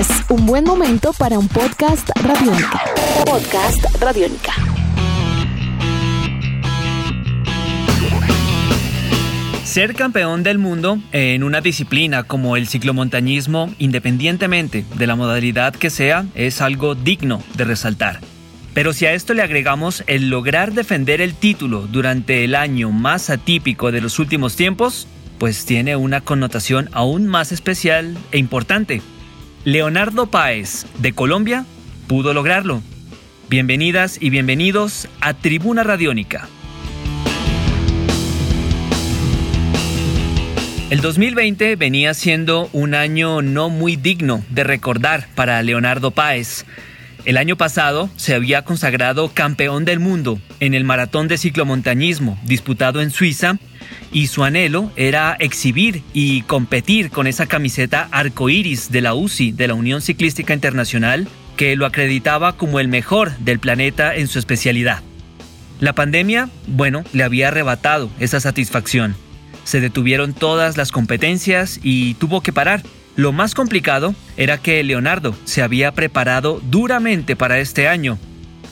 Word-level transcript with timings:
Es 0.00 0.08
un 0.30 0.46
buen 0.46 0.64
momento 0.64 1.12
para 1.12 1.38
un 1.38 1.46
podcast 1.46 2.08
radiónica. 2.22 2.84
Podcast 3.26 3.84
radiónica. 4.00 4.54
Ser 9.62 9.94
campeón 9.94 10.42
del 10.42 10.56
mundo 10.56 10.98
en 11.12 11.44
una 11.44 11.60
disciplina 11.60 12.22
como 12.22 12.56
el 12.56 12.66
ciclomontañismo, 12.66 13.74
independientemente 13.78 14.86
de 14.94 15.06
la 15.06 15.16
modalidad 15.16 15.74
que 15.74 15.90
sea, 15.90 16.24
es 16.34 16.62
algo 16.62 16.94
digno 16.94 17.42
de 17.58 17.64
resaltar. 17.64 18.20
Pero 18.72 18.94
si 18.94 19.04
a 19.04 19.12
esto 19.12 19.34
le 19.34 19.42
agregamos 19.42 20.02
el 20.06 20.30
lograr 20.30 20.72
defender 20.72 21.20
el 21.20 21.34
título 21.34 21.86
durante 21.86 22.42
el 22.44 22.54
año 22.54 22.90
más 22.90 23.28
atípico 23.28 23.92
de 23.92 24.00
los 24.00 24.18
últimos 24.18 24.56
tiempos, 24.56 25.06
pues 25.36 25.66
tiene 25.66 25.94
una 25.94 26.22
connotación 26.22 26.88
aún 26.92 27.26
más 27.26 27.52
especial 27.52 28.16
e 28.32 28.38
importante. 28.38 29.02
Leonardo 29.64 30.26
Páez, 30.26 30.86
de 31.00 31.12
Colombia, 31.12 31.66
pudo 32.06 32.32
lograrlo. 32.32 32.80
Bienvenidas 33.50 34.16
y 34.18 34.30
bienvenidos 34.30 35.06
a 35.20 35.34
Tribuna 35.34 35.82
Radiónica. 35.82 36.48
El 40.88 41.02
2020 41.02 41.76
venía 41.76 42.14
siendo 42.14 42.70
un 42.72 42.94
año 42.94 43.42
no 43.42 43.68
muy 43.68 43.96
digno 43.96 44.42
de 44.48 44.64
recordar 44.64 45.28
para 45.34 45.62
Leonardo 45.62 46.10
Páez. 46.10 46.64
El 47.26 47.36
año 47.36 47.56
pasado 47.56 48.08
se 48.16 48.34
había 48.34 48.64
consagrado 48.64 49.30
campeón 49.34 49.84
del 49.84 50.00
mundo 50.00 50.40
en 50.60 50.72
el 50.72 50.84
maratón 50.84 51.28
de 51.28 51.36
ciclomontañismo 51.36 52.40
disputado 52.44 53.02
en 53.02 53.10
Suiza 53.10 53.58
y 54.12 54.26
su 54.26 54.44
anhelo 54.44 54.92
era 54.96 55.36
exhibir 55.38 56.02
y 56.12 56.42
competir 56.42 57.10
con 57.10 57.26
esa 57.26 57.46
camiseta 57.46 58.08
arcoíris 58.10 58.90
de 58.90 59.00
la 59.00 59.14
UCI, 59.14 59.52
de 59.52 59.68
la 59.68 59.74
Unión 59.74 60.02
Ciclística 60.02 60.54
Internacional, 60.54 61.28
que 61.56 61.76
lo 61.76 61.86
acreditaba 61.86 62.56
como 62.56 62.80
el 62.80 62.88
mejor 62.88 63.36
del 63.38 63.58
planeta 63.58 64.14
en 64.14 64.28
su 64.28 64.38
especialidad. 64.38 65.02
La 65.78 65.94
pandemia, 65.94 66.48
bueno, 66.66 67.04
le 67.12 67.24
había 67.24 67.48
arrebatado 67.48 68.10
esa 68.18 68.40
satisfacción 68.40 69.16
se 69.64 69.80
detuvieron 69.80 70.32
todas 70.32 70.76
las 70.76 70.90
competencias 70.90 71.78
y 71.82 72.14
tuvo 72.14 72.40
que 72.40 72.52
parar. 72.52 72.82
Lo 73.16 73.32
más 73.32 73.54
complicado 73.54 74.14
era 74.36 74.58
que 74.58 74.82
Leonardo 74.82 75.34
se 75.44 75.62
había 75.62 75.92
preparado 75.92 76.60
duramente 76.70 77.36
para 77.36 77.58
este 77.60 77.88
año. 77.88 78.18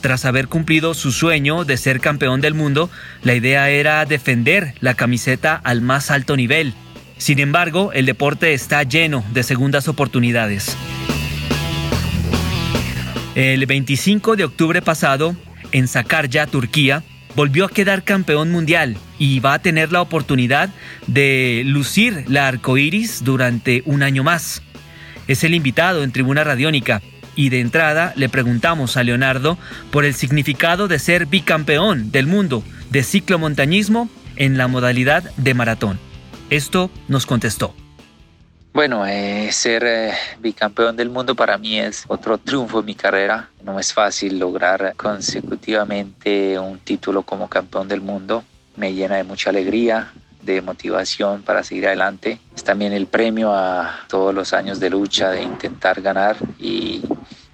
Tras 0.00 0.24
haber 0.24 0.46
cumplido 0.46 0.94
su 0.94 1.10
sueño 1.10 1.64
de 1.64 1.76
ser 1.76 2.00
campeón 2.00 2.40
del 2.40 2.54
mundo, 2.54 2.88
la 3.22 3.34
idea 3.34 3.68
era 3.68 4.04
defender 4.04 4.74
la 4.80 4.94
camiseta 4.94 5.56
al 5.56 5.80
más 5.80 6.10
alto 6.10 6.36
nivel. 6.36 6.72
Sin 7.16 7.40
embargo, 7.40 7.92
el 7.92 8.06
deporte 8.06 8.54
está 8.54 8.82
lleno 8.84 9.24
de 9.32 9.42
segundas 9.42 9.88
oportunidades. 9.88 10.76
El 13.34 13.66
25 13.66 14.36
de 14.36 14.44
octubre 14.44 14.82
pasado, 14.82 15.34
en 15.72 15.88
Sakarya, 15.88 16.46
Turquía, 16.46 17.02
volvió 17.34 17.64
a 17.64 17.68
quedar 17.68 18.04
campeón 18.04 18.52
mundial 18.52 18.96
y 19.18 19.40
va 19.40 19.54
a 19.54 19.58
tener 19.58 19.90
la 19.90 20.00
oportunidad 20.00 20.70
de 21.08 21.62
lucir 21.66 22.24
la 22.28 22.46
arcoíris 22.46 23.24
durante 23.24 23.82
un 23.84 24.04
año 24.04 24.22
más. 24.22 24.62
Es 25.26 25.42
el 25.42 25.54
invitado 25.54 26.04
en 26.04 26.12
Tribuna 26.12 26.44
Radiónica 26.44 27.02
y 27.38 27.50
de 27.50 27.60
entrada 27.60 28.12
le 28.16 28.28
preguntamos 28.28 28.96
a 28.96 29.04
Leonardo 29.04 29.58
por 29.92 30.04
el 30.04 30.14
significado 30.14 30.88
de 30.88 30.98
ser 30.98 31.26
bicampeón 31.26 32.10
del 32.10 32.26
mundo 32.26 32.64
de 32.90 33.04
ciclomontañismo 33.04 34.08
en 34.34 34.58
la 34.58 34.66
modalidad 34.66 35.22
de 35.36 35.54
maratón. 35.54 36.00
Esto 36.50 36.90
nos 37.06 37.26
contestó. 37.26 37.76
Bueno, 38.74 39.06
eh, 39.06 39.50
ser 39.52 39.84
eh, 39.86 40.12
bicampeón 40.40 40.96
del 40.96 41.10
mundo 41.10 41.36
para 41.36 41.58
mí 41.58 41.78
es 41.78 42.04
otro 42.08 42.38
triunfo 42.38 42.80
en 42.80 42.86
mi 42.86 42.96
carrera. 42.96 43.50
No 43.62 43.78
es 43.78 43.94
fácil 43.94 44.40
lograr 44.40 44.94
consecutivamente 44.96 46.58
un 46.58 46.80
título 46.80 47.22
como 47.22 47.48
campeón 47.48 47.86
del 47.86 48.00
mundo. 48.00 48.42
Me 48.74 48.94
llena 48.94 49.14
de 49.14 49.22
mucha 49.22 49.50
alegría, 49.50 50.10
de 50.42 50.60
motivación 50.60 51.42
para 51.42 51.62
seguir 51.62 51.86
adelante. 51.86 52.40
Es 52.56 52.64
también 52.64 52.92
el 52.92 53.06
premio 53.06 53.52
a 53.54 54.00
todos 54.08 54.34
los 54.34 54.52
años 54.52 54.80
de 54.80 54.90
lucha, 54.90 55.30
de 55.30 55.42
intentar 55.42 56.00
ganar 56.00 56.36
y 56.58 57.02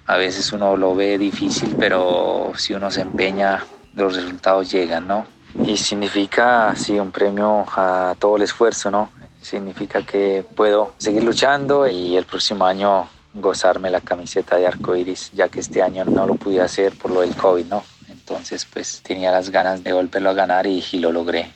a 0.07 0.17
veces 0.17 0.51
uno 0.51 0.77
lo 0.77 0.95
ve 0.95 1.17
difícil, 1.17 1.75
pero 1.79 2.51
si 2.55 2.73
uno 2.73 2.91
se 2.91 3.01
empeña, 3.01 3.63
los 3.95 4.15
resultados 4.15 4.71
llegan, 4.71 5.07
¿no? 5.07 5.25
Y 5.65 5.77
significa, 5.77 6.75
sí, 6.75 6.99
un 6.99 7.11
premio 7.11 7.65
a 7.75 8.15
todo 8.19 8.37
el 8.37 8.43
esfuerzo, 8.43 8.91
¿no? 8.91 9.09
significa 9.45 10.01
que 10.01 10.43
puedo 10.55 10.95
seguir 10.97 11.23
luchando 11.23 11.87
y 11.87 12.17
el 12.17 12.25
próximo 12.25 12.65
año 12.65 13.07
gozarme 13.33 13.91
la 13.91 14.01
camiseta 14.01 14.57
de 14.57 14.65
arco 14.65 14.95
iris, 14.95 15.31
ya 15.33 15.49
que 15.49 15.59
este 15.59 15.81
año 15.81 16.03
no 16.05 16.25
lo 16.25 16.35
pude 16.35 16.61
hacer 16.61 16.93
por 16.93 17.11
lo 17.11 17.21
del 17.21 17.35
COVID, 17.35 17.65
¿no? 17.65 17.83
Entonces, 18.09 18.65
pues 18.65 19.01
tenía 19.03 19.31
las 19.31 19.51
ganas 19.51 19.83
de 19.83 19.93
volverlo 19.93 20.31
a 20.31 20.33
ganar 20.33 20.65
y, 20.65 20.83
y 20.91 20.99
lo 20.99 21.11
logré. 21.11 21.51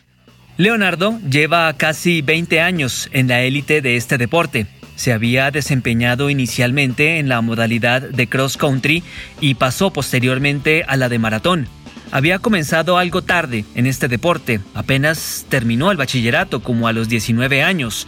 Leonardo 0.57 1.17
lleva 1.27 1.73
casi 1.73 2.21
20 2.21 2.61
años 2.61 3.09
en 3.11 3.27
la 3.27 3.41
élite 3.41 3.81
de 3.81 3.95
este 3.95 4.17
deporte. 4.17 4.67
Se 4.99 5.13
había 5.13 5.49
desempeñado 5.49 6.29
inicialmente 6.29 7.19
en 7.19 7.29
la 7.29 7.39
modalidad 7.39 8.01
de 8.01 8.27
cross 8.27 8.57
country 8.57 9.01
y 9.39 9.53
pasó 9.53 9.93
posteriormente 9.93 10.83
a 10.85 10.97
la 10.97 11.07
de 11.07 11.17
maratón. 11.17 11.69
Había 12.11 12.39
comenzado 12.39 12.97
algo 12.97 13.21
tarde 13.21 13.63
en 13.75 13.85
este 13.85 14.09
deporte, 14.09 14.59
apenas 14.73 15.45
terminó 15.47 15.89
el 15.89 15.95
bachillerato 15.95 16.61
como 16.61 16.89
a 16.89 16.91
los 16.91 17.07
19 17.07 17.63
años. 17.63 18.07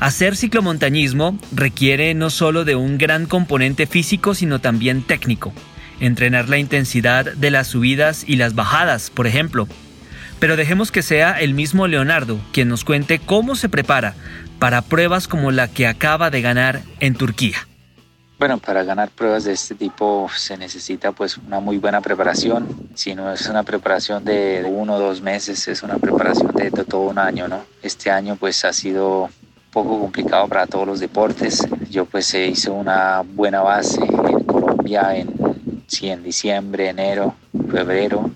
Hacer 0.00 0.36
ciclomontañismo 0.36 1.38
requiere 1.50 2.12
no 2.12 2.28
solo 2.28 2.66
de 2.66 2.76
un 2.76 2.98
gran 2.98 3.24
componente 3.24 3.86
físico, 3.86 4.34
sino 4.34 4.60
también 4.60 5.00
técnico. 5.00 5.54
Entrenar 5.98 6.50
la 6.50 6.58
intensidad 6.58 7.24
de 7.24 7.50
las 7.50 7.68
subidas 7.68 8.24
y 8.26 8.36
las 8.36 8.54
bajadas, 8.54 9.08
por 9.08 9.26
ejemplo. 9.26 9.66
Pero 10.40 10.56
dejemos 10.56 10.92
que 10.92 11.02
sea 11.02 11.40
el 11.40 11.54
mismo 11.54 11.86
Leonardo 11.86 12.38
quien 12.52 12.68
nos 12.68 12.84
cuente 12.84 13.18
cómo 13.18 13.56
se 13.56 13.70
prepara 13.70 14.14
para 14.58 14.82
pruebas 14.82 15.28
como 15.28 15.50
la 15.50 15.68
que 15.68 15.86
acaba 15.86 16.30
de 16.30 16.42
ganar 16.42 16.82
en 17.00 17.14
Turquía. 17.14 17.58
Bueno, 18.38 18.58
para 18.58 18.84
ganar 18.84 19.10
pruebas 19.10 19.44
de 19.44 19.52
este 19.52 19.74
tipo 19.74 20.30
se 20.36 20.56
necesita 20.56 21.10
pues 21.10 21.38
una 21.38 21.58
muy 21.58 21.78
buena 21.78 22.00
preparación. 22.00 22.88
Si 22.94 23.14
no 23.14 23.32
es 23.32 23.48
una 23.48 23.64
preparación 23.64 24.24
de 24.24 24.64
uno 24.68 24.94
o 24.94 24.98
dos 25.00 25.20
meses, 25.20 25.66
es 25.66 25.82
una 25.82 25.98
preparación 25.98 26.52
de, 26.54 26.70
todo 26.70 27.00
un 27.00 27.18
año, 27.18 27.48
¿no? 27.48 27.64
Este 27.82 28.12
año 28.12 28.36
pues 28.36 28.64
ha 28.64 28.72
sido 28.72 29.28
poco 29.72 29.98
complicado 29.98 30.46
para 30.46 30.66
todos 30.66 30.86
los 30.86 31.00
deportes. 31.00 31.66
Yo 31.90 32.04
pues 32.04 32.32
hice 32.32 32.70
una 32.70 33.22
buena 33.22 33.62
base 33.62 34.00
en 34.04 34.44
Colombia 34.44 35.16
en, 35.16 35.82
sí, 35.88 36.08
en 36.08 36.22
diciembre, 36.22 36.90
enero, 36.90 37.34
febrero 37.72 38.30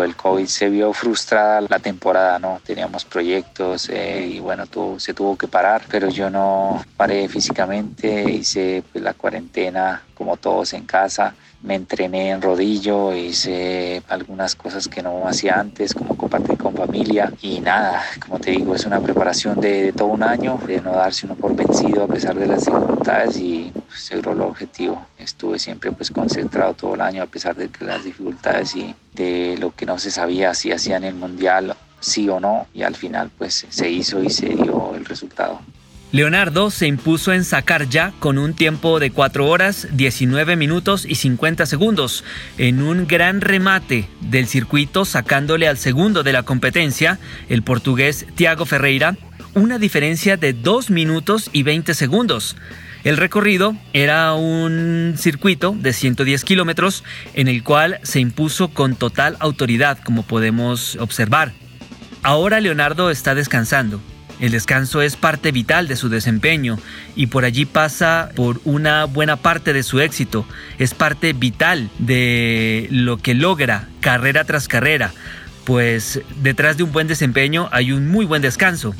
lo 0.00 0.06
del 0.06 0.16
COVID 0.16 0.46
se 0.46 0.68
vio 0.70 0.92
frustrada 0.92 1.60
la 1.60 1.78
temporada, 1.78 2.38
¿no? 2.38 2.60
Teníamos 2.64 3.04
proyectos 3.04 3.88
eh, 3.90 4.26
y 4.34 4.40
bueno, 4.40 4.64
se 4.98 5.12
tuvo 5.12 5.36
que 5.36 5.46
parar, 5.46 5.82
pero 5.90 6.08
yo 6.08 6.30
no 6.30 6.82
paré 6.96 7.28
físicamente, 7.28 8.30
hice 8.30 8.82
pues, 8.90 9.04
la 9.04 9.12
cuarentena 9.14 10.02
como 10.14 10.36
todos 10.36 10.72
en 10.74 10.84
casa, 10.84 11.34
me 11.62 11.74
entrené 11.74 12.30
en 12.30 12.40
rodillo, 12.40 13.14
hice 13.14 14.02
algunas 14.08 14.54
cosas 14.54 14.88
que 14.88 15.02
no 15.02 15.26
hacía 15.26 15.58
antes, 15.58 15.94
como 15.94 16.16
compartir 16.16 16.56
con 16.56 16.74
familia 16.74 17.32
y 17.42 17.60
nada, 17.60 18.02
como 18.20 18.38
te 18.38 18.52
digo, 18.52 18.74
es 18.74 18.86
una 18.86 19.00
preparación 19.00 19.60
de, 19.60 19.92
todo 19.92 20.08
un 20.08 20.22
año, 20.22 20.58
de 20.66 20.80
no 20.80 20.92
darse 20.92 21.26
uno 21.26 21.34
por 21.34 21.54
vencido 21.54 22.04
a 22.04 22.06
pesar 22.06 22.34
de 22.34 22.46
las 22.46 22.64
dificultades 22.64 23.36
y 23.38 23.72
se 23.94 24.16
logró 24.16 24.32
el 24.32 24.40
objetivo. 24.42 25.06
Estuve 25.18 25.58
siempre 25.58 25.92
pues 25.92 26.10
concentrado 26.10 26.74
todo 26.74 26.94
el 26.94 27.00
año 27.00 27.22
a 27.22 27.26
pesar 27.26 27.54
de 27.56 27.70
las 27.80 28.04
dificultades 28.04 28.74
y 28.76 28.94
de 29.20 29.58
lo 29.58 29.74
que 29.74 29.86
no 29.86 29.98
se 29.98 30.10
sabía 30.10 30.54
si 30.54 30.72
hacían 30.72 31.04
el 31.04 31.14
mundial 31.14 31.76
sí 32.00 32.28
o 32.28 32.40
no 32.40 32.66
y 32.72 32.82
al 32.82 32.96
final 32.96 33.30
pues 33.36 33.66
se 33.68 33.90
hizo 33.90 34.22
y 34.22 34.30
se 34.30 34.48
dio 34.48 34.94
el 34.94 35.04
resultado. 35.04 35.60
Leonardo 36.12 36.72
se 36.72 36.88
impuso 36.88 37.32
en 37.32 37.44
sacar 37.44 37.88
ya 37.88 38.12
con 38.18 38.36
un 38.36 38.54
tiempo 38.54 38.98
de 38.98 39.12
4 39.12 39.48
horas, 39.48 39.86
19 39.92 40.56
minutos 40.56 41.04
y 41.08 41.14
50 41.14 41.66
segundos, 41.66 42.24
en 42.58 42.82
un 42.82 43.06
gran 43.06 43.40
remate 43.40 44.08
del 44.20 44.48
circuito 44.48 45.04
sacándole 45.04 45.68
al 45.68 45.76
segundo 45.76 46.24
de 46.24 46.32
la 46.32 46.42
competencia, 46.42 47.20
el 47.48 47.62
portugués 47.62 48.26
Thiago 48.34 48.66
Ferreira, 48.66 49.16
una 49.54 49.78
diferencia 49.78 50.36
de 50.36 50.52
2 50.52 50.90
minutos 50.90 51.48
y 51.52 51.62
20 51.62 51.94
segundos. 51.94 52.56
El 53.04 53.16
recorrido 53.16 53.74
era 53.92 54.34
un 54.34 55.14
circuito 55.16 55.74
de 55.78 55.92
110 55.92 56.44
kilómetros 56.44 57.02
en 57.34 57.48
el 57.48 57.62
cual 57.62 57.98
se 58.02 58.20
impuso 58.20 58.68
con 58.68 58.94
total 58.94 59.36
autoridad, 59.40 59.98
como 60.04 60.22
podemos 60.22 60.96
observar. 60.96 61.52
Ahora 62.22 62.60
Leonardo 62.60 63.10
está 63.10 63.34
descansando 63.34 64.00
el 64.40 64.52
descanso 64.52 65.02
es 65.02 65.16
parte 65.16 65.52
vital 65.52 65.86
de 65.86 65.96
su 65.96 66.08
desempeño 66.08 66.78
y 67.14 67.26
por 67.26 67.44
allí 67.44 67.66
pasa 67.66 68.30
por 68.34 68.60
una 68.64 69.04
buena 69.04 69.36
parte 69.36 69.74
de 69.74 69.82
su 69.82 70.00
éxito. 70.00 70.46
Es 70.78 70.94
parte 70.94 71.34
vital 71.34 71.90
de 71.98 72.88
lo 72.90 73.18
que 73.18 73.34
logra 73.34 73.88
carrera 74.00 74.44
tras 74.44 74.66
carrera, 74.66 75.12
pues 75.70 76.20
detrás 76.42 76.76
de 76.76 76.82
un 76.82 76.90
buen 76.90 77.06
desempeño 77.06 77.68
hay 77.70 77.92
un 77.92 78.08
muy 78.08 78.26
buen 78.26 78.42
descanso. 78.42 78.92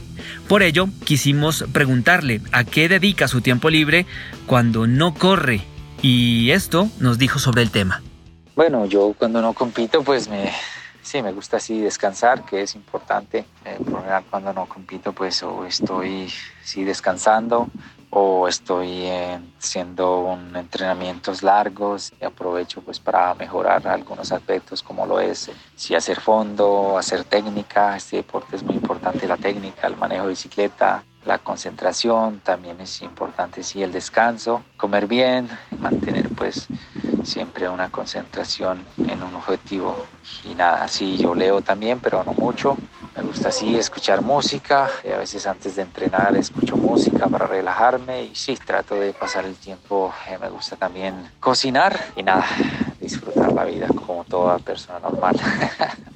Por 0.47 0.63
ello, 0.63 0.87
quisimos 1.05 1.65
preguntarle 1.73 2.43
a 2.53 2.63
qué 2.63 2.89
dedica 2.89 3.27
su 3.27 3.41
tiempo 3.41 3.71
libre 3.71 4.07
cuando 4.47 4.87
no 4.87 5.13
corre 5.13 5.63
y 6.01 6.53
esto 6.53 6.89
nos 7.01 7.19
dijo 7.19 7.41
sobre 7.41 7.63
el 7.63 7.73
tema. 7.73 8.03
Bueno, 8.55 8.87
yo 8.87 9.17
cuando 9.19 9.43
no 9.43 9.53
compito 9.53 10.05
pues 10.05 10.29
me, 10.29 10.53
sí, 11.02 11.23
me 11.23 11.32
gusta 11.32 11.58
así 11.58 11.81
descansar, 11.81 12.44
que 12.44 12.62
es 12.62 12.75
importante. 12.75 13.44
Eh, 13.64 13.79
por 13.91 14.02
cuando 14.31 14.52
no 14.52 14.67
compito 14.67 15.12
pues 15.12 15.43
o 15.43 15.64
estoy 15.64 16.32
sí 16.62 16.85
descansando 16.85 17.69
o 18.11 18.49
estoy 18.49 19.08
haciendo 19.58 20.37
entrenamientos 20.55 21.43
largos 21.44 22.12
y 22.20 22.25
aprovecho 22.25 22.82
pues 22.82 22.99
para 22.99 23.35
mejorar 23.35 23.87
algunos 23.87 24.32
aspectos 24.32 24.82
como 24.82 25.06
lo 25.06 25.20
es 25.20 25.50
si 25.76 25.94
hacer 25.94 26.20
fondo, 26.20 26.99
hacer 26.99 27.23
técnica, 27.25 27.97
este 27.97 28.17
deporte 28.17 28.56
es 28.56 28.64
muy 28.64 28.75
importante 28.75 29.29
la 29.29 29.37
técnica, 29.37 29.87
el 29.87 29.97
manejo 29.97 30.25
de 30.25 30.31
bicicleta, 30.31 31.05
la 31.25 31.38
concentración, 31.38 32.41
también 32.41 32.81
es 32.81 33.00
importante 33.02 33.62
sí 33.62 33.82
el 33.82 33.93
descanso, 33.93 34.64
comer 34.76 35.06
bien, 35.06 35.49
mantener 35.79 36.29
pues 36.31 36.67
siempre 37.25 37.69
una 37.69 37.91
concentración 37.91 38.85
en 38.99 39.23
un 39.23 39.35
objetivo 39.35 40.07
y 40.45 40.55
nada, 40.55 40.87
sí 40.89 41.17
yo 41.19 41.35
leo 41.35 41.61
también 41.61 42.01
pero 42.01 42.25
no 42.25 42.33
mucho, 42.33 42.77
me 43.17 43.23
gusta 43.23 43.49
así 43.49 43.77
escuchar 43.77 44.23
música, 44.23 44.89
y 45.05 45.11
a 45.11 45.19
veces 45.19 45.47
antes 45.47 45.77
de 45.77 45.83
entrenar 45.83 46.37
escucho 46.37 46.77
música 46.77 47.27
para 47.27 47.47
relajarme 47.47 48.25
y 48.25 48.35
sí, 48.35 48.57
trato 48.65 48.95
de 48.95 49.13
pasar 49.13 49.45
el 49.45 49.55
tiempo, 49.57 50.13
eh, 50.29 50.39
me 50.41 50.49
gusta 50.49 50.77
también 50.77 51.15
cocinar 51.41 51.99
y 52.17 52.23
nada, 52.23 52.47
disfrutar 53.01 53.53
la 53.53 53.65
vida 53.65 53.89
como 53.89 54.25
toda 54.25 54.59
persona 54.59 54.99
normal. 55.01 55.37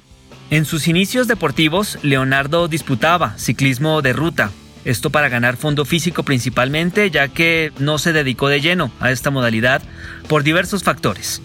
En 0.51 0.63
sus 0.65 0.87
inicios 0.87 1.27
deportivos, 1.27 1.97
Leonardo 2.03 2.67
disputaba 2.67 3.35
ciclismo 3.35 4.03
de 4.03 4.13
ruta, 4.13 4.51
esto 4.85 5.09
para 5.09 5.29
ganar 5.29 5.57
fondo 5.57 5.83
físico 5.83 6.23
principalmente, 6.23 7.11
ya 7.11 7.27
que 7.27 7.73
no 7.79 7.97
se 7.97 8.13
dedicó 8.13 8.47
de 8.47 8.61
lleno 8.61 8.91
a 8.99 9.11
esta 9.11 9.31
modalidad 9.31 9.81
por 10.29 10.43
diversos 10.43 10.83
factores. 10.83 11.41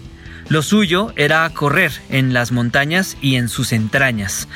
Lo 0.47 0.61
suyo 0.61 1.13
era 1.15 1.49
correr 1.49 1.91
en 2.09 2.33
las 2.33 2.51
montañas 2.51 3.17
y 3.21 3.35
en 3.35 3.47
sus 3.49 3.71
entrañas. 3.71 4.47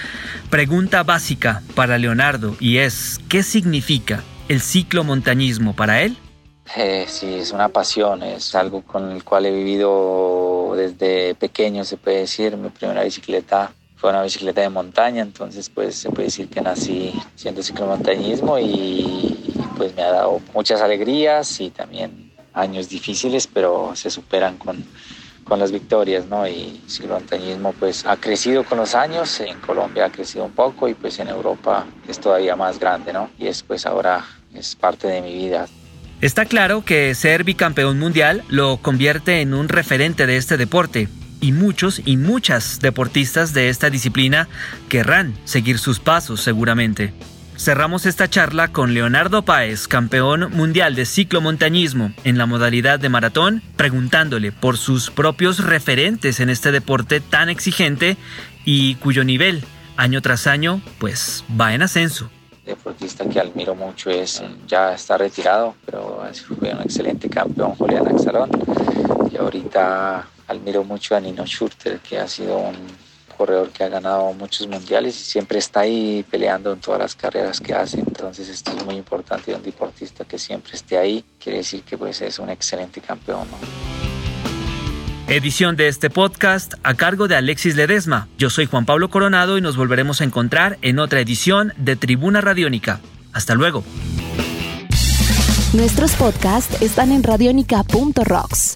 Pregunta 0.49 1.03
básica 1.03 1.61
para 1.73 1.97
Leonardo 1.97 2.55
y 2.59 2.77
es, 2.77 3.19
¿qué 3.29 3.43
significa 3.43 4.23
el 4.49 4.61
ciclomontañismo 4.61 5.75
para 5.75 6.01
él? 6.01 6.17
Eh, 6.75 7.05
sí, 7.07 7.35
es 7.35 7.51
una 7.51 7.69
pasión, 7.69 8.23
es 8.23 8.55
algo 8.55 8.81
con 8.81 9.11
el 9.11 9.23
cual 9.23 9.45
he 9.45 9.51
vivido 9.51 10.73
desde 10.75 11.35
pequeño, 11.35 11.85
se 11.85 11.95
puede 11.95 12.19
decir. 12.19 12.57
Mi 12.57 12.69
primera 12.69 13.03
bicicleta 13.03 13.71
fue 14.05 14.11
una 14.11 14.21
bicicleta 14.21 14.61
de 14.61 14.69
montaña, 14.69 15.23
entonces 15.23 15.67
pues 15.67 15.95
se 15.95 16.11
puede 16.11 16.27
decir 16.27 16.47
que 16.47 16.61
nací 16.61 17.11
siendo 17.33 17.63
ciclomontañismo 17.63 18.59
y 18.59 19.51
pues 19.77 19.95
me 19.95 20.03
ha 20.03 20.11
dado 20.11 20.41
muchas 20.53 20.79
alegrías 20.79 21.59
y 21.59 21.71
también 21.71 22.31
años 22.53 22.87
difíciles, 22.87 23.47
pero 23.47 23.93
se 23.95 24.11
superan 24.11 24.57
con, 24.57 24.85
con 25.43 25.57
las 25.57 25.71
victorias, 25.71 26.27
¿no? 26.27 26.47
Y 26.47 26.79
el 27.01 27.09
montañismo 27.09 27.73
pues 27.79 28.05
ha 28.05 28.15
crecido 28.17 28.63
con 28.63 28.77
los 28.77 28.93
años, 28.93 29.39
en 29.39 29.59
Colombia 29.61 30.05
ha 30.05 30.11
crecido 30.11 30.45
un 30.45 30.51
poco 30.51 30.87
y 30.87 30.93
pues 30.93 31.17
en 31.17 31.29
Europa 31.29 31.87
es 32.07 32.19
todavía 32.19 32.55
más 32.55 32.77
grande, 32.77 33.11
¿no? 33.11 33.31
Y 33.39 33.47
es 33.47 33.63
pues 33.63 33.87
ahora 33.87 34.23
es 34.53 34.75
parte 34.75 35.07
de 35.07 35.23
mi 35.23 35.33
vida. 35.33 35.65
Está 36.21 36.45
claro 36.45 36.85
que 36.85 37.15
ser 37.15 37.43
bicampeón 37.43 37.97
mundial 37.97 38.43
lo 38.49 38.77
convierte 38.77 39.41
en 39.41 39.55
un 39.55 39.67
referente 39.67 40.27
de 40.27 40.37
este 40.37 40.57
deporte 40.57 41.07
y 41.41 41.51
muchos 41.51 42.01
y 42.05 42.17
muchas 42.17 42.79
deportistas 42.79 43.53
de 43.53 43.69
esta 43.69 43.89
disciplina 43.89 44.47
querrán 44.89 45.33
seguir 45.45 45.79
sus 45.79 45.99
pasos 45.99 46.41
seguramente. 46.41 47.13
Cerramos 47.57 48.05
esta 48.05 48.29
charla 48.29 48.67
con 48.73 48.93
Leonardo 48.93 49.43
Páez, 49.43 49.87
campeón 49.87 50.51
mundial 50.51 50.93
de 50.93 51.05
ciclomontañismo 51.05 52.11
en 52.25 52.37
la 52.37 52.45
modalidad 52.45 52.99
de 52.99 53.07
maratón, 53.07 53.61
preguntándole 53.77 54.51
por 54.51 54.77
sus 54.77 55.09
propios 55.09 55.63
referentes 55.63 56.41
en 56.41 56.49
este 56.49 56.73
deporte 56.73 57.21
tan 57.21 57.49
exigente 57.49 58.17
y 58.65 58.95
cuyo 58.95 59.23
nivel, 59.23 59.63
año 59.95 60.21
tras 60.21 60.47
año, 60.47 60.81
pues 60.99 61.45
va 61.59 61.73
en 61.73 61.81
ascenso. 61.81 62.29
Deportista 62.65 63.23
que 63.29 63.39
admiro 63.39 63.73
mucho 63.73 64.09
es, 64.09 64.43
ya 64.67 64.93
está 64.93 65.17
retirado, 65.17 65.75
pero 65.85 66.27
fue 66.47 66.73
un 66.73 66.81
excelente 66.81 67.29
campeón, 67.29 67.71
Julián 67.75 68.07
Axalón. 68.07 68.49
Y 69.31 69.37
ahorita 69.37 70.27
admiro 70.47 70.83
mucho 70.83 71.15
a 71.15 71.19
Nino 71.19 71.45
Schurter, 71.45 71.99
que 71.99 72.17
ha 72.19 72.27
sido 72.27 72.57
un 72.57 72.75
corredor 73.37 73.69
que 73.69 73.83
ha 73.83 73.89
ganado 73.89 74.33
muchos 74.33 74.67
mundiales 74.67 75.19
y 75.19 75.23
siempre 75.23 75.59
está 75.59 75.81
ahí 75.81 76.25
peleando 76.29 76.71
en 76.73 76.79
todas 76.79 76.99
las 76.99 77.15
carreras 77.15 77.59
que 77.59 77.73
hace. 77.73 77.99
Entonces 77.99 78.47
esto 78.49 78.71
es 78.75 78.85
muy 78.85 78.95
importante 78.95 79.51
de 79.51 79.57
un 79.57 79.63
deportista 79.63 80.25
que 80.25 80.39
siempre 80.39 80.73
esté 80.73 80.97
ahí. 80.97 81.23
Quiere 81.39 81.59
decir 81.59 81.83
que 81.83 81.97
pues 81.97 82.21
es 82.21 82.39
un 82.39 82.49
excelente 82.49 83.01
campeón. 83.01 83.47
Edición 85.27 85.75
de 85.75 85.87
este 85.87 86.11
podcast 86.11 86.75
a 86.83 86.93
cargo 86.93 87.27
de 87.27 87.35
Alexis 87.35 87.75
Ledesma. 87.75 88.27
Yo 88.37 88.51
soy 88.51 88.67
Juan 88.67 88.85
Pablo 88.85 89.09
Coronado 89.09 89.57
y 89.57 89.61
nos 89.61 89.75
volveremos 89.75 90.21
a 90.21 90.23
encontrar 90.23 90.77
en 90.83 90.99
otra 90.99 91.19
edición 91.19 91.73
de 91.77 91.95
Tribuna 91.95 92.41
Radiónica. 92.41 93.01
Hasta 93.33 93.55
luego. 93.55 93.83
Nuestros 95.73 96.13
podcasts 96.13 96.81
están 96.81 97.11
en 97.11 97.23
radionica.rocks, 97.23 98.75